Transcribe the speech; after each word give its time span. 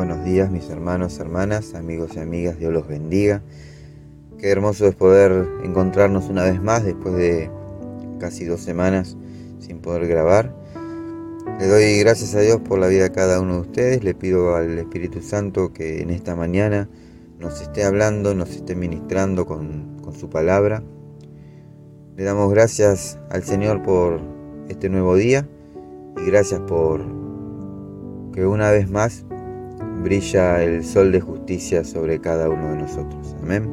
buenos 0.00 0.24
días 0.24 0.50
mis 0.50 0.70
hermanos, 0.70 1.18
hermanas, 1.18 1.74
amigos 1.74 2.12
y 2.16 2.20
amigas, 2.20 2.58
Dios 2.58 2.72
los 2.72 2.88
bendiga. 2.88 3.42
Qué 4.38 4.48
hermoso 4.48 4.86
es 4.86 4.94
poder 4.94 5.46
encontrarnos 5.62 6.30
una 6.30 6.42
vez 6.44 6.58
más 6.58 6.84
después 6.84 7.14
de 7.16 7.50
casi 8.18 8.46
dos 8.46 8.62
semanas 8.62 9.18
sin 9.58 9.80
poder 9.80 10.08
grabar. 10.08 10.54
Le 11.58 11.66
doy 11.66 11.98
gracias 11.98 12.34
a 12.34 12.40
Dios 12.40 12.60
por 12.60 12.78
la 12.78 12.86
vida 12.86 13.02
de 13.02 13.12
cada 13.12 13.42
uno 13.42 13.56
de 13.56 13.60
ustedes, 13.60 14.02
le 14.02 14.14
pido 14.14 14.56
al 14.56 14.78
Espíritu 14.78 15.20
Santo 15.20 15.74
que 15.74 16.00
en 16.00 16.08
esta 16.08 16.34
mañana 16.34 16.88
nos 17.38 17.60
esté 17.60 17.84
hablando, 17.84 18.34
nos 18.34 18.48
esté 18.56 18.74
ministrando 18.74 19.44
con, 19.44 19.98
con 20.00 20.14
su 20.14 20.30
palabra. 20.30 20.82
Le 22.16 22.24
damos 22.24 22.50
gracias 22.50 23.18
al 23.28 23.42
Señor 23.42 23.82
por 23.82 24.18
este 24.70 24.88
nuevo 24.88 25.14
día 25.14 25.46
y 26.16 26.24
gracias 26.24 26.60
por 26.60 27.02
que 28.32 28.46
una 28.46 28.70
vez 28.70 28.88
más 28.88 29.26
brilla 30.02 30.62
el 30.62 30.84
sol 30.84 31.12
de 31.12 31.20
justicia 31.20 31.84
sobre 31.84 32.20
cada 32.20 32.48
uno 32.48 32.70
de 32.70 32.76
nosotros. 32.78 33.36
Amén. 33.42 33.68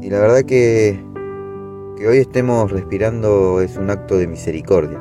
Y 0.00 0.10
la 0.10 0.20
verdad 0.20 0.42
que, 0.42 0.98
que 1.96 2.08
hoy 2.08 2.18
estemos 2.18 2.70
respirando 2.70 3.60
es 3.60 3.76
un 3.76 3.90
acto 3.90 4.16
de 4.16 4.26
misericordia. 4.26 4.98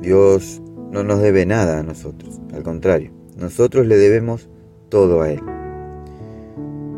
Dios 0.00 0.60
no 0.90 1.02
nos 1.02 1.20
debe 1.20 1.46
nada 1.46 1.80
a 1.80 1.82
nosotros, 1.82 2.40
al 2.52 2.62
contrario, 2.62 3.10
nosotros 3.36 3.86
le 3.86 3.96
debemos 3.96 4.48
todo 4.90 5.22
a 5.22 5.30
Él. 5.30 5.40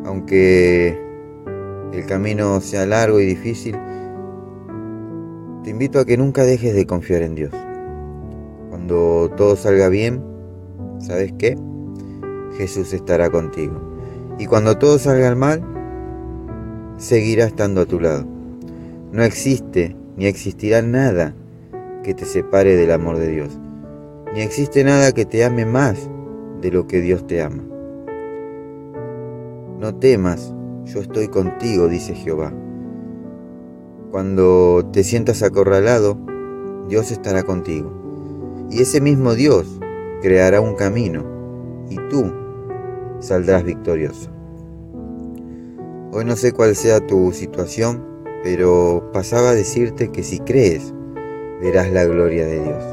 Aunque 0.05 0.98
el 1.93 2.05
camino 2.07 2.60
sea 2.60 2.85
largo 2.85 3.21
y 3.21 3.27
difícil, 3.27 3.77
te 5.62 5.71
invito 5.71 5.98
a 5.98 6.05
que 6.05 6.16
nunca 6.16 6.45
dejes 6.45 6.74
de 6.74 6.87
confiar 6.87 7.23
en 7.23 7.35
Dios. 7.35 7.52
Cuando 8.87 9.35
todo 9.35 9.57
salga 9.57 9.89
bien, 9.89 10.23
¿sabes 11.01 11.33
qué? 11.37 11.59
Jesús 12.57 12.93
estará 12.93 13.30
contigo. 13.30 13.74
Y 14.38 14.47
cuando 14.47 14.79
todo 14.79 15.01
salga 15.01 15.35
mal, 15.35 15.60
seguirá 16.97 17.47
estando 17.47 17.80
a 17.80 17.87
tu 17.87 17.99
lado. 17.99 18.25
No 19.10 19.25
existe 19.25 19.97
ni 20.16 20.27
existirá 20.27 20.83
nada 20.83 21.35
que 22.05 22.15
te 22.15 22.25
separe 22.25 22.77
del 22.77 22.93
amor 22.93 23.19
de 23.19 23.27
Dios. 23.27 23.59
Ni 24.33 24.43
existe 24.43 24.85
nada 24.85 25.10
que 25.10 25.25
te 25.25 25.45
ame 25.45 25.66
más 25.66 26.09
de 26.60 26.71
lo 26.71 26.87
que 26.87 27.01
Dios 27.01 27.27
te 27.27 27.43
ama. 27.43 27.65
No 29.80 29.97
temas, 29.97 30.55
yo 30.85 31.01
estoy 31.01 31.27
contigo, 31.27 31.88
dice 31.88 32.15
Jehová. 32.15 32.53
Cuando 34.13 34.88
te 34.93 35.03
sientas 35.03 35.43
acorralado, 35.43 36.16
Dios 36.88 37.10
estará 37.10 37.43
contigo. 37.43 38.05
Y 38.71 38.83
ese 38.83 39.01
mismo 39.01 39.35
Dios 39.35 39.67
creará 40.23 40.61
un 40.61 40.75
camino 40.75 41.25
y 41.89 41.97
tú 42.09 42.33
saldrás 43.21 43.65
victorioso. 43.65 44.31
Hoy 46.13 46.25
no 46.25 46.37
sé 46.37 46.53
cuál 46.53 46.75
sea 46.75 47.07
tu 47.07 47.33
situación, 47.33 48.05
pero 48.43 49.11
pasaba 49.13 49.51
a 49.51 49.55
decirte 49.55 50.11
que 50.11 50.23
si 50.23 50.39
crees, 50.41 50.93
verás 51.61 51.93
la 51.93 52.05
gloria 52.05 52.47
de 52.47 52.61
Dios. 52.61 52.85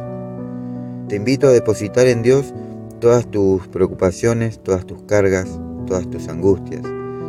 Te 1.07 1.15
invito 1.15 1.47
a 1.47 1.51
depositar 1.51 2.07
en 2.07 2.21
Dios 2.21 2.53
todas 2.99 3.29
tus 3.29 3.67
preocupaciones, 3.67 4.59
todas 4.59 4.85
tus 4.85 5.03
cargas, 5.03 5.59
todas 5.85 6.09
tus 6.09 6.27
angustias, 6.27 6.81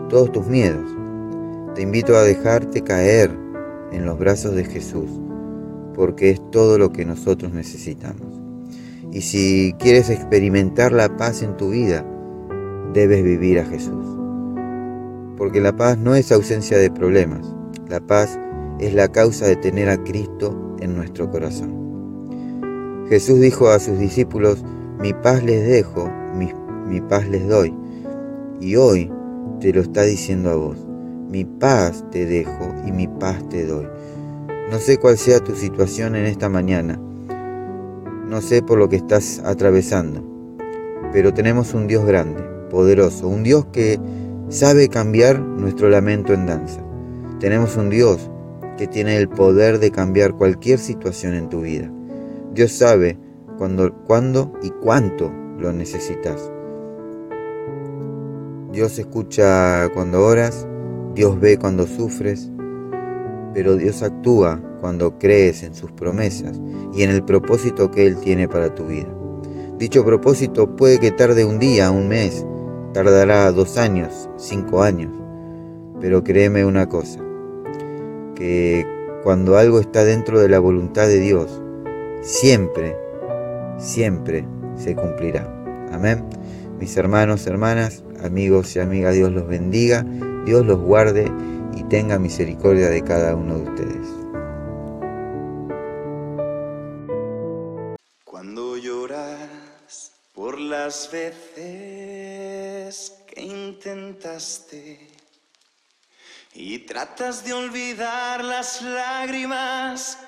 todos 0.09 0.33
tus 0.33 0.47
miedos. 0.47 0.91
Te 1.75 1.83
invito 1.83 2.17
a 2.17 2.23
dejarte 2.23 2.83
caer 2.83 3.31
en 3.93 4.05
los 4.05 4.19
brazos 4.19 4.55
de 4.55 4.65
Jesús, 4.65 5.11
porque 5.95 6.31
es 6.31 6.51
todo 6.51 6.79
lo 6.79 6.93
que 6.93 7.05
nosotros 7.05 7.53
necesitamos. 7.53 8.41
Y 9.13 9.21
si 9.21 9.75
quieres 9.79 10.11
experimentar 10.11 10.93
la 10.93 11.17
paz 11.17 11.43
en 11.43 11.57
tu 11.57 11.71
vida, 11.71 12.05
debes 12.93 13.23
vivir 13.23 13.61
a 13.61 13.65
Jesús. 13.65 14.05
Porque 15.37 15.61
la 15.61 15.77
paz 15.77 15.99
no 15.99 16.15
es 16.15 16.33
ausencia 16.33 16.79
de 16.79 16.91
problemas, 16.91 17.47
la 17.89 18.01
paz 18.01 18.39
es 18.79 18.95
la 18.95 19.09
causa 19.09 19.47
de 19.47 19.57
tener 19.57 19.89
a 19.89 20.03
Cristo 20.03 20.77
en 20.81 20.97
nuestro 20.97 21.31
corazón. 21.31 23.05
Jesús 23.09 23.41
dijo 23.41 23.69
a 23.69 23.79
sus 23.79 23.99
discípulos, 23.99 24.65
mi 25.01 25.13
paz 25.13 25.43
les 25.45 25.67
dejo, 25.67 26.11
mi, 26.37 27.01
paz 27.03 27.29
les 27.29 27.47
doy. 27.49 27.75
Y 28.61 28.77
hoy 28.77 29.11
te 29.61 29.73
lo 29.73 29.83
está 29.83 30.03
diciendo 30.03 30.51
a 30.51 30.57
vos, 30.57 30.87
mi 31.31 31.45
paz 31.45 32.05
te 32.11 32.25
dejo 32.25 32.75
y 32.87 32.93
mi 32.93 33.07
paz 33.07 33.47
te 33.49 33.67
doy. 33.67 33.87
No 34.75 34.81
sé 34.81 34.99
cuál 34.99 35.17
sea 35.17 35.39
tu 35.39 35.55
situación 35.55 36.17
en 36.17 36.27
esta 36.27 36.49
mañana, 36.49 36.99
no 38.29 38.41
sé 38.41 38.61
por 38.61 38.77
lo 38.77 38.89
que 38.89 38.97
estás 38.97 39.41
atravesando, 39.45 40.21
pero 41.13 41.33
tenemos 41.33 41.75
un 41.75 41.87
Dios 41.87 42.05
grande, 42.05 42.43
poderoso, 42.71 43.29
un 43.29 43.45
Dios 43.45 43.67
que 43.67 44.01
sabe 44.49 44.89
cambiar 44.89 45.39
nuestro 45.39 45.89
lamento 45.91 46.35
en 46.35 46.47
danza. 46.47 46.81
Tenemos 47.39 47.77
un 47.77 47.89
Dios 47.89 48.29
que 48.77 48.89
tiene 48.89 49.17
el 49.17 49.29
poder 49.29 49.79
de 49.79 49.93
cambiar 49.93 50.35
cualquier 50.35 50.81
situación 50.81 51.35
en 51.35 51.49
tu 51.49 51.61
vida. 51.61 51.89
Dios 52.53 52.73
sabe 52.73 53.17
cuándo, 53.57 53.95
cuándo 54.09 54.55
y 54.61 54.71
cuánto 54.71 55.31
lo 55.57 55.73
necesitas. 55.73 56.51
Dios 58.73 58.99
escucha 58.99 59.89
cuando 59.95 60.27
oras, 60.27 60.67
Dios 61.15 61.39
ve 61.39 61.59
cuando 61.59 61.87
sufres, 61.87 62.51
pero 63.55 63.77
Dios 63.77 64.03
actúa 64.03 64.61
cuando 64.81 65.19
crees 65.19 65.63
en 65.63 65.75
sus 65.75 65.93
promesas 65.93 66.61
y 66.93 67.05
en 67.05 67.11
el 67.11 67.25
propósito 67.25 67.91
que 67.91 68.07
Él 68.07 68.17
tiene 68.17 68.49
para 68.49 68.75
tu 68.75 68.87
vida. 68.87 69.09
Dicho 69.79 70.05
propósito 70.05 70.77
puede 70.77 70.99
que 70.99 71.13
tarde 71.13 71.45
un 71.45 71.59
día, 71.59 71.91
un 71.91 72.09
mes, 72.09 72.45
tardará 72.93 73.51
dos 73.53 73.79
años, 73.79 74.29
cinco 74.37 74.83
años, 74.83 75.13
pero 76.01 76.23
créeme 76.23 76.65
una 76.65 76.89
cosa, 76.89 77.21
que 78.35 78.85
cuando 79.23 79.57
algo 79.57 79.81
está 79.81 80.05
dentro 80.05 80.41
de 80.41 80.49
la 80.49 80.59
voluntad 80.59 81.07
de 81.07 81.21
Dios, 81.21 81.63
siempre, 82.21 82.97
siempre 83.79 84.47
se 84.77 84.95
cumplirá. 84.95 85.49
Amén. 85.93 86.25
Mis 86.79 86.97
hermanos, 86.97 87.47
hermanas, 87.47 88.05
amigos 88.23 88.75
y 88.77 88.81
amigas, 88.81 89.15
Dios 89.15 89.33
los 89.33 89.47
bendiga, 89.47 90.05
Dios 90.45 90.67
los 90.67 90.79
guarde 90.79 91.33
y 91.75 91.83
tenga 91.85 92.19
misericordia 92.19 92.91
de 92.91 93.03
cada 93.03 93.35
uno 93.35 93.59
de 93.59 93.71
ustedes. 93.71 94.09
Cuando 98.25 98.77
lloras 98.77 100.13
por 100.35 100.61
las 100.61 101.11
veces 101.11 103.15
que 103.27 103.43
intentaste 103.43 105.09
y 106.53 106.81
tratas 106.81 107.45
de 107.45 107.53
olvidar 107.53 108.45
las 108.45 108.83
lágrimas 108.83 110.19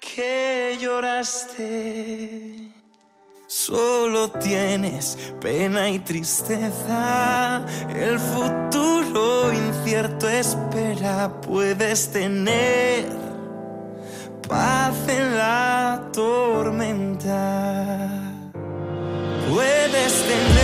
que 0.00 0.76
lloraste. 0.80 2.79
Solo 3.52 4.30
tienes 4.30 5.18
pena 5.40 5.90
y 5.90 5.98
tristeza, 5.98 7.66
el 7.92 8.20
futuro 8.20 9.52
incierto 9.52 10.28
espera, 10.28 11.40
puedes 11.40 12.12
tener 12.12 13.06
paz 14.48 14.94
en 15.08 15.36
la 15.36 16.00
tormenta, 16.12 17.26
puedes 19.48 20.12
tener 20.22 20.59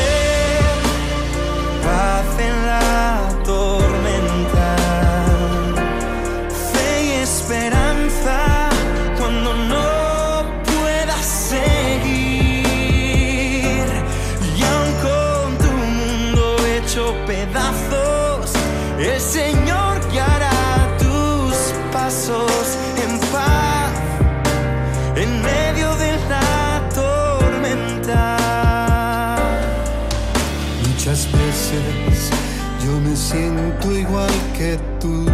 yo 33.16 33.22
me 33.22 33.22
siento 33.22 33.92
igual 33.92 34.30
que 34.57 34.78
tú. 35.01 35.27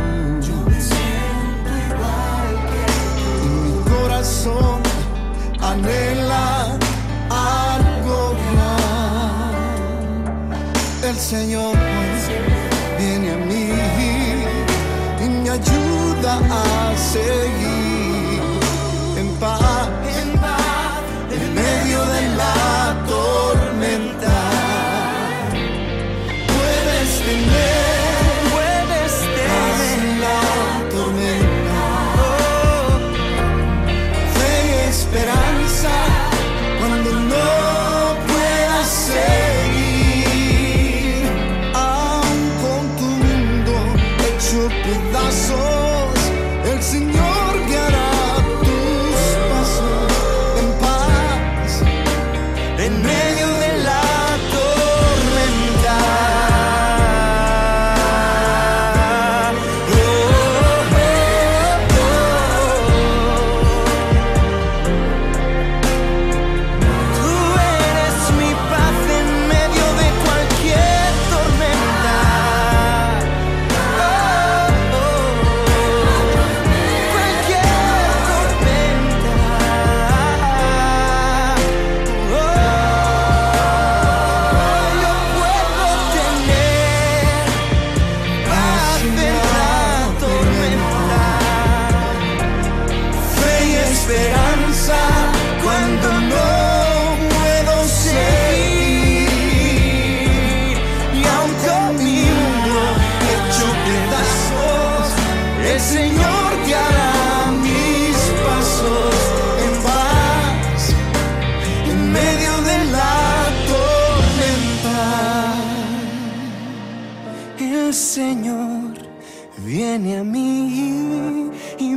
Mi 3.42 3.90
corazón 3.90 4.80
anhela 5.60 6.78
algo 7.30 8.34
más. 8.56 9.54
El 11.08 11.16
Señor 11.16 11.76
viene 12.98 13.32
a 13.32 13.36
mí 13.36 13.70
y 15.24 15.28
me 15.28 15.50
ayuda 15.50 16.32
a 16.50 16.96
seguir 16.96 18.40
en 19.18 19.28
paz, 19.40 19.71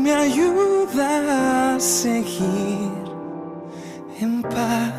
me 0.06 0.14
ayuda 0.14 1.76
a 1.76 1.80
seguir 1.80 2.92
en 4.22 4.44
paz. 4.44 4.95